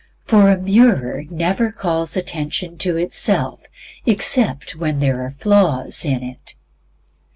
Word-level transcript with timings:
For 0.25 0.49
a 0.49 0.57
mirror 0.57 1.25
never 1.29 1.71
calls 1.71 2.15
the 2.15 2.21
attention 2.21 2.79
to 2.79 2.97
itself 2.97 3.65
except 4.07 4.75
when 4.75 4.99
there 4.99 5.21
are 5.23 5.29
flaws 5.29 6.03
in 6.05 6.23
it. 6.23 6.55